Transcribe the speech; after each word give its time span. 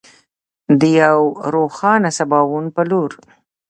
د 0.79 0.81
یو 1.01 1.19
روښانه 1.53 2.09
سباوون 2.17 2.65
په 2.75 2.81
لور. 2.89 3.11